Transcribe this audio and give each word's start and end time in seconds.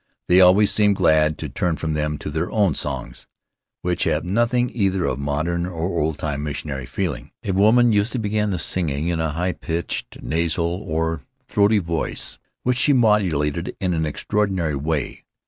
They 0.27 0.41
always 0.41 0.71
seemed 0.71 0.95
glad 0.95 1.37
to 1.37 1.47
turn 1.47 1.75
from 1.75 1.93
them 1.93 2.17
to 2.17 2.31
their 2.31 2.49
own 2.51 2.73
songs, 2.73 3.27
which 3.83 4.05
have 4.05 4.25
nothing 4.25 4.71
either 4.73 5.05
of 5.05 5.19
modern 5.19 5.67
or 5.67 6.01
old 6.01 6.17
time 6.17 6.41
missionary 6.41 6.87
feeling. 6.87 7.29
A 7.45 7.51
woman 7.51 7.93
usually 7.93 8.19
began 8.19 8.49
the 8.49 8.57
singing, 8.57 9.09
in 9.09 9.19
a 9.19 9.29
high 9.33 9.53
pitched, 9.53 10.23
nasal, 10.23 10.81
or 10.87 11.21
throaty 11.47 11.77
voice, 11.77 12.39
which 12.63 12.79
she 12.79 12.93
modulated 12.93 13.75
in 13.79 13.93
an 13.93 14.07
extraordinary 14.07 14.75
way. 14.75 15.23